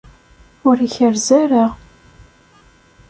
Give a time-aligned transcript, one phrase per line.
[0.67, 1.65] Ur ikerrez ara.